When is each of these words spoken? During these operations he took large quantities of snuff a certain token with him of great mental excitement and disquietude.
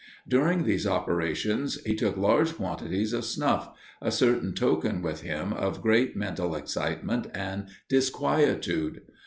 During 0.27 0.63
these 0.63 0.87
operations 0.87 1.77
he 1.85 1.93
took 1.93 2.17
large 2.17 2.55
quantities 2.57 3.13
of 3.13 3.23
snuff 3.23 3.69
a 4.01 4.09
certain 4.09 4.55
token 4.55 5.03
with 5.03 5.21
him 5.21 5.53
of 5.53 5.83
great 5.83 6.15
mental 6.17 6.55
excitement 6.55 7.27
and 7.35 7.67
disquietude. 7.87 9.01